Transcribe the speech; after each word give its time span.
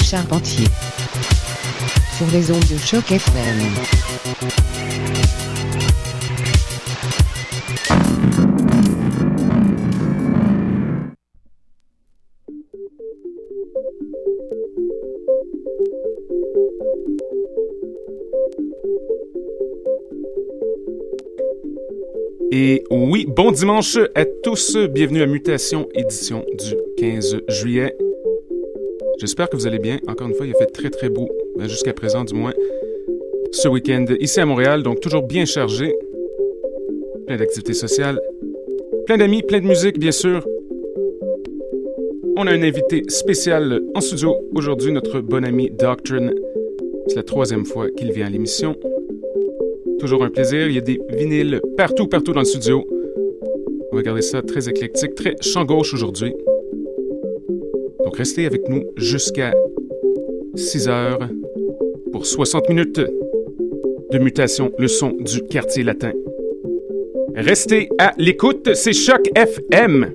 Charpentier. 0.00 0.66
Sur 2.16 2.26
les 2.32 2.50
ondes 2.50 2.60
de 2.60 2.78
choc 2.78 3.10
FM. 3.10 3.42
Et 22.50 22.84
oui, 22.90 23.26
bon 23.26 23.50
dimanche 23.50 23.98
à 24.14 24.24
tous. 24.24 24.76
Bienvenue 24.76 25.22
à 25.22 25.26
Mutation, 25.26 25.88
édition 25.94 26.44
du 26.58 26.76
15 26.98 27.42
juillet. 27.48 27.96
J'espère 29.22 29.48
que 29.48 29.54
vous 29.54 29.68
allez 29.68 29.78
bien. 29.78 30.00
Encore 30.08 30.26
une 30.26 30.34
fois, 30.34 30.46
il 30.46 30.52
a 30.52 30.58
fait 30.58 30.66
très 30.66 30.90
très 30.90 31.08
beau, 31.08 31.30
ben, 31.56 31.68
jusqu'à 31.68 31.92
présent 31.92 32.24
du 32.24 32.34
moins, 32.34 32.52
ce 33.52 33.68
week-end 33.68 34.04
ici 34.18 34.40
à 34.40 34.46
Montréal, 34.46 34.82
donc 34.82 34.98
toujours 34.98 35.22
bien 35.22 35.44
chargé. 35.44 35.94
Plein 37.28 37.36
d'activités 37.36 37.72
sociales, 37.72 38.20
plein 39.06 39.18
d'amis, 39.18 39.44
plein 39.44 39.60
de 39.60 39.66
musique, 39.66 39.96
bien 39.96 40.10
sûr. 40.10 40.44
On 42.36 42.48
a 42.48 42.50
un 42.50 42.62
invité 42.64 43.04
spécial 43.06 43.80
en 43.94 44.00
studio 44.00 44.34
aujourd'hui, 44.56 44.90
notre 44.90 45.20
bon 45.20 45.44
ami 45.44 45.70
Doctrine. 45.70 46.34
C'est 47.06 47.14
la 47.14 47.22
troisième 47.22 47.64
fois 47.64 47.90
qu'il 47.90 48.10
vient 48.10 48.26
à 48.26 48.30
l'émission. 48.30 48.74
Toujours 50.00 50.24
un 50.24 50.30
plaisir. 50.30 50.66
Il 50.66 50.74
y 50.74 50.78
a 50.78 50.80
des 50.80 50.98
vinyles 51.10 51.60
partout, 51.76 52.08
partout 52.08 52.32
dans 52.32 52.40
le 52.40 52.44
studio. 52.44 52.84
On 53.92 53.94
va 53.94 54.02
garder 54.02 54.22
ça 54.22 54.42
très 54.42 54.68
éclectique, 54.68 55.14
très 55.14 55.36
champ 55.40 55.64
gauche 55.64 55.94
aujourd'hui. 55.94 56.34
Donc 58.12 58.18
restez 58.18 58.44
avec 58.44 58.68
nous 58.68 58.84
jusqu'à 58.98 59.54
6 60.54 60.88
heures 60.88 61.30
pour 62.12 62.26
60 62.26 62.68
minutes 62.68 63.00
de 64.10 64.18
mutation, 64.18 64.70
le 64.76 64.86
son 64.86 65.12
du 65.12 65.40
quartier 65.44 65.82
latin. 65.82 66.12
Restez 67.34 67.88
à 67.98 68.12
l'écoute, 68.18 68.74
c'est 68.74 68.92
Choc 68.92 69.30
FM. 69.34 70.12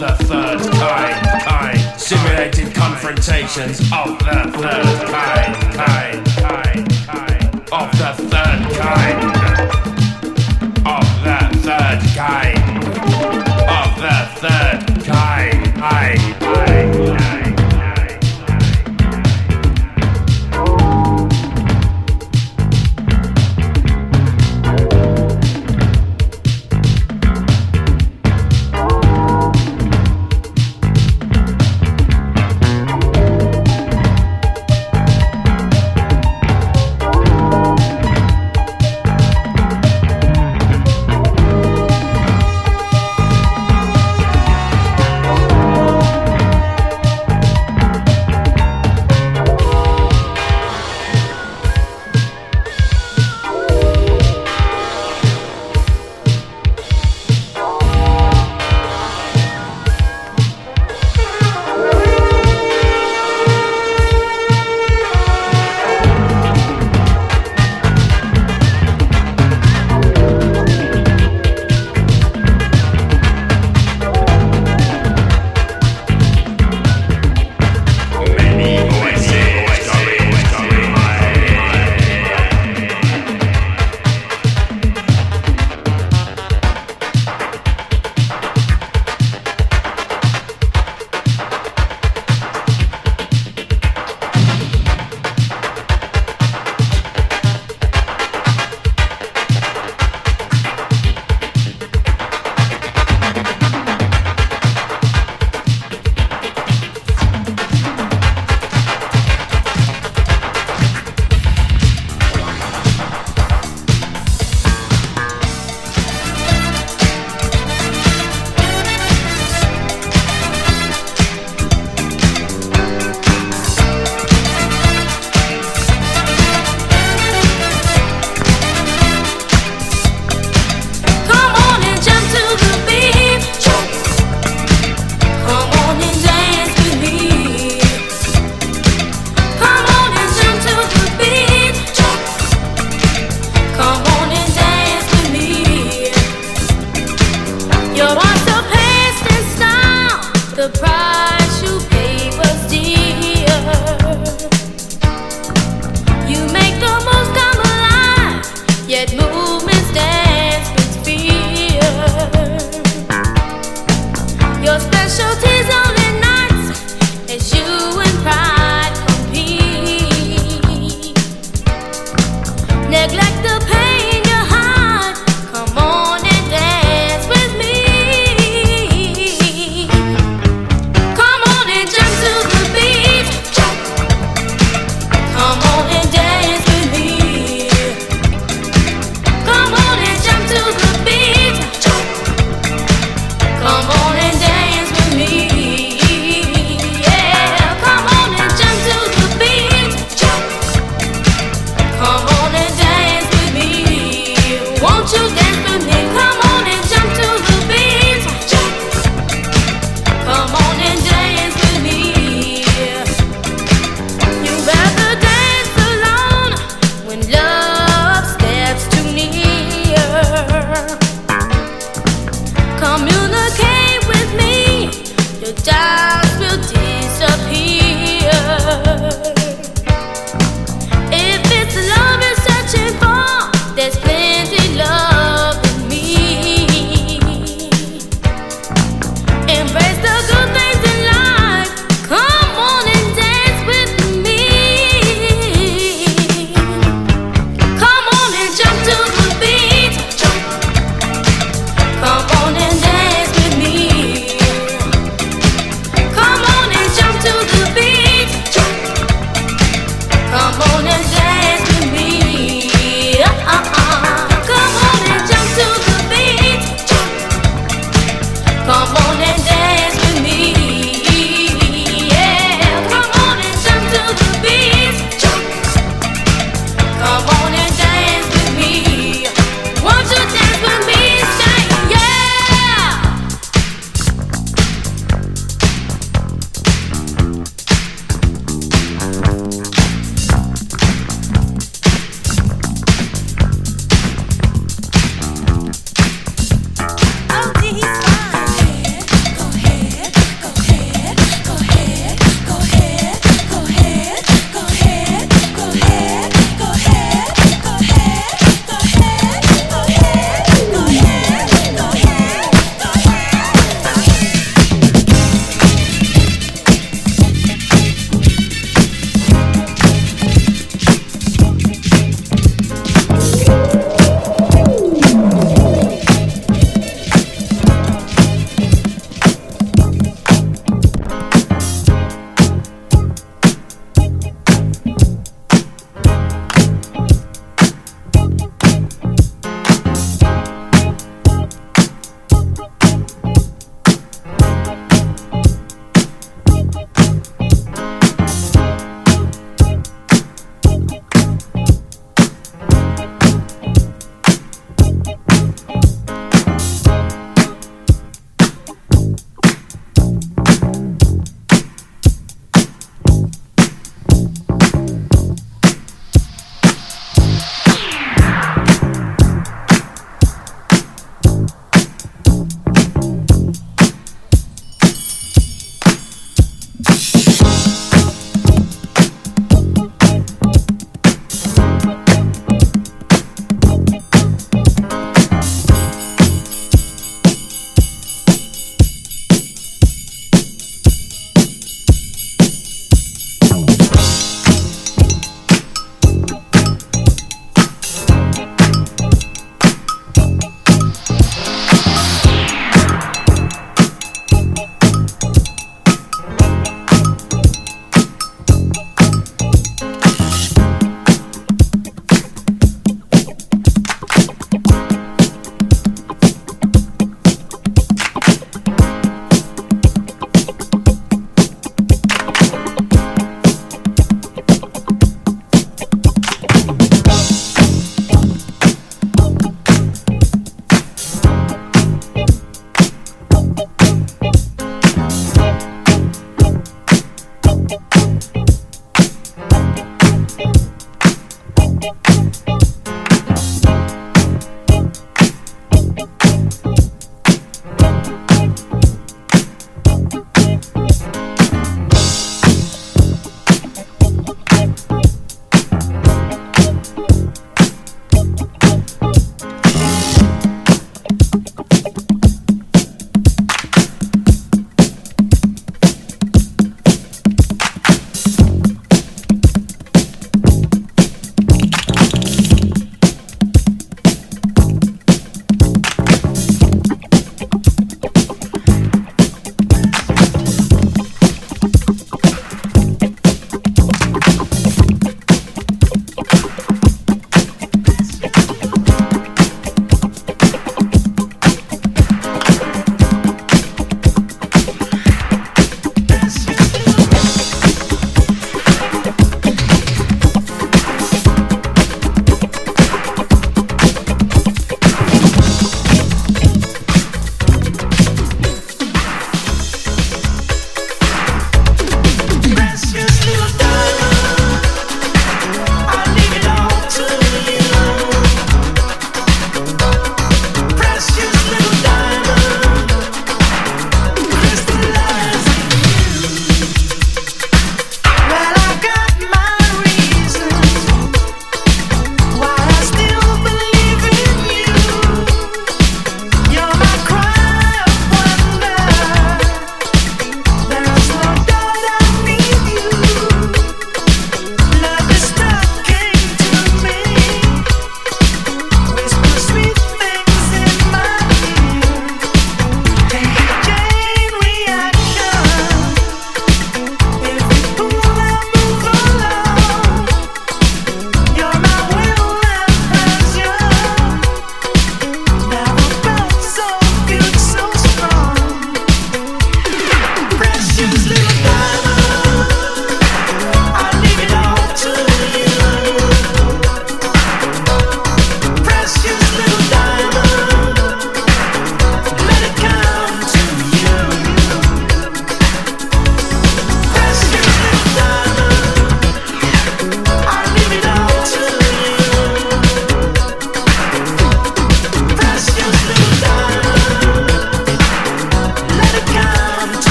The 0.00 0.14
third 0.24 0.60
kind, 0.72 1.42
kind. 1.44 2.00
Simulated 2.00 2.74
confrontations 2.74 3.80
of 3.92 4.18
the 4.20 4.50
third 4.56 5.06
kind, 5.10 5.56
kind, 5.76 6.90
kind. 7.06 7.54
Of 7.70 7.90
the 7.98 8.14
third 8.16 8.78
kind. 8.78 9.39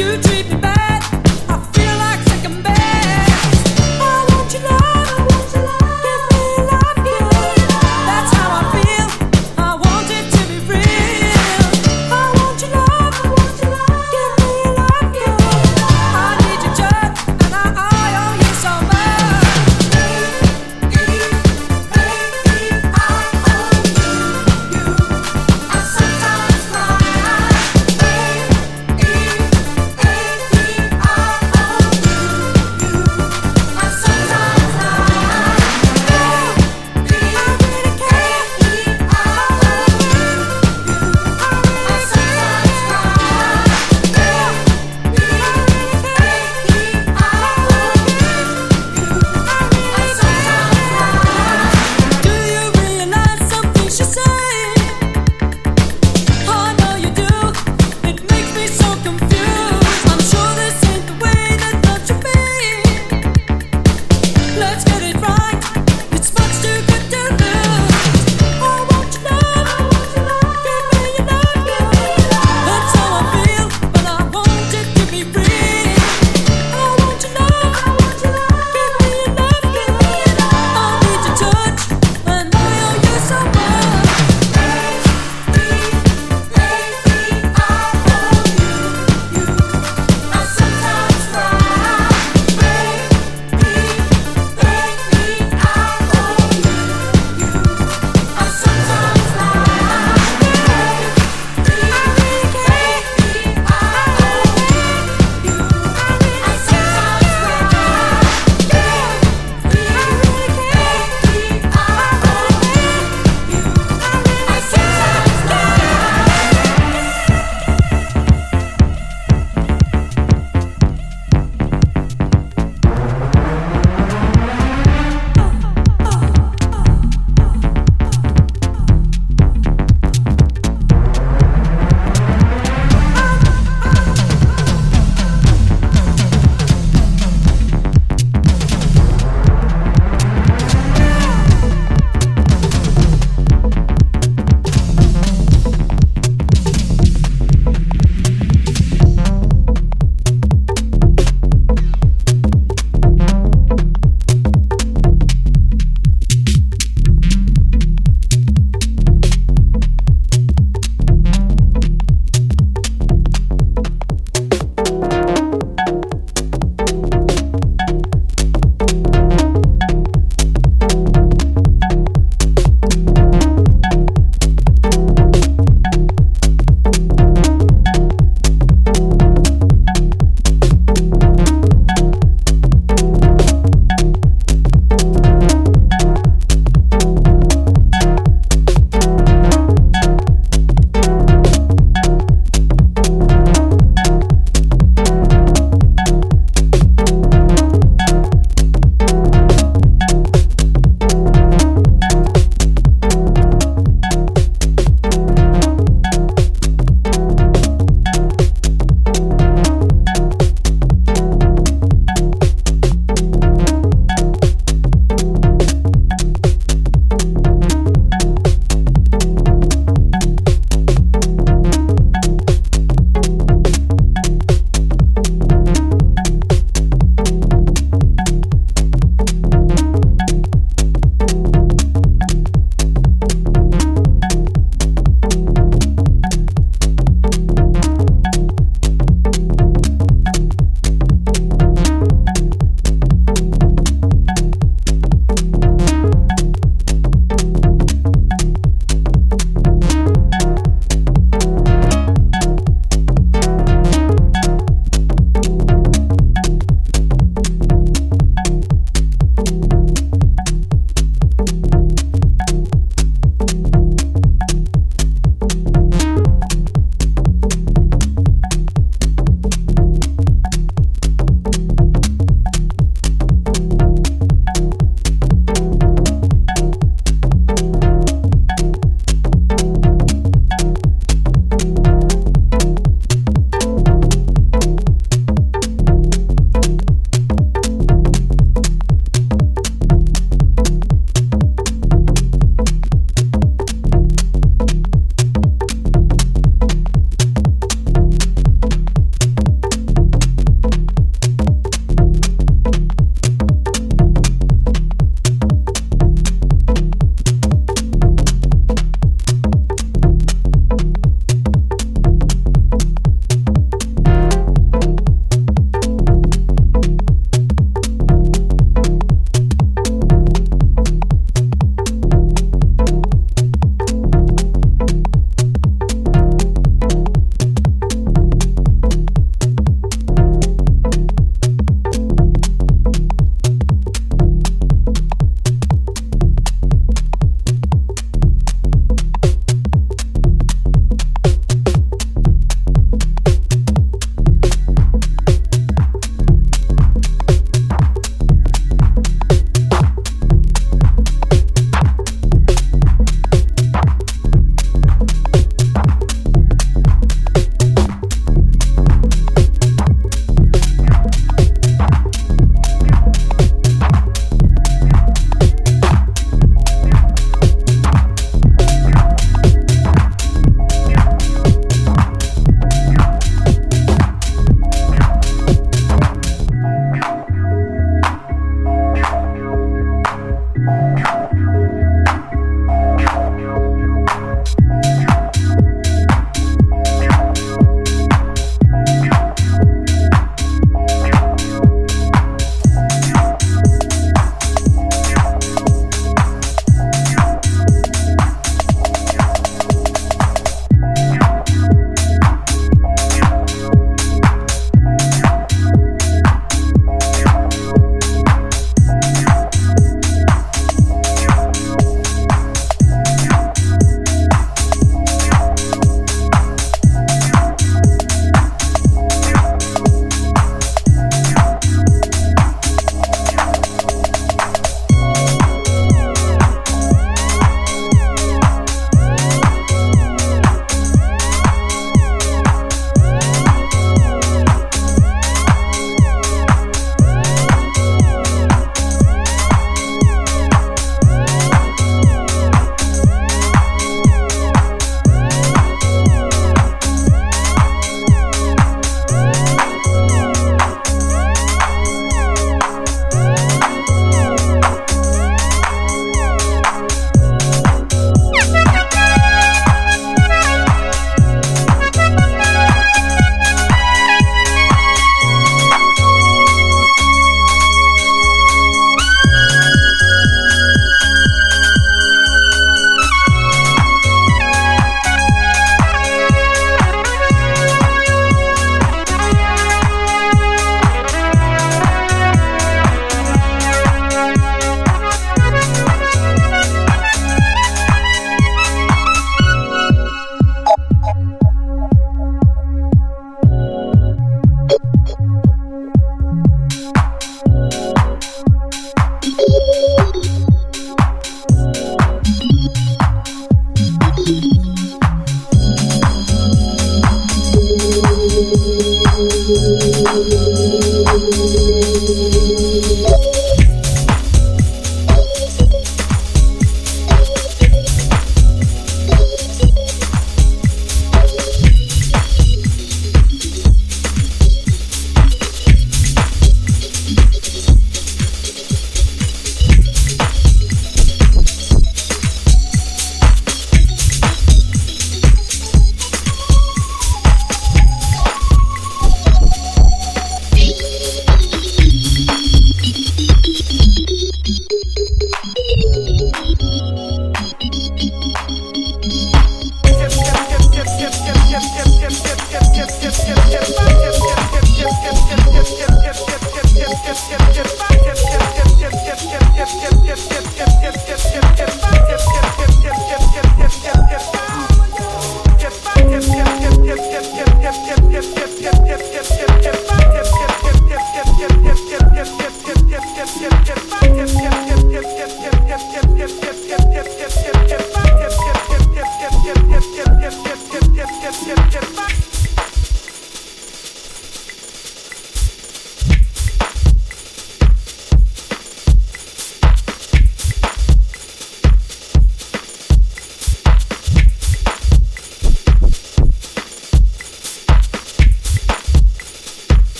you 0.00 0.29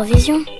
faudra 0.00 0.59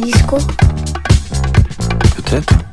disco 0.00 0.38
Peut-être. 2.16 2.69